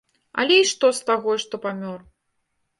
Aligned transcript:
Але 0.43 0.57
і 0.61 0.65
што 0.71 0.91
з 1.01 1.05
таго, 1.11 1.37
што 1.45 1.63
памёр! 1.69 2.05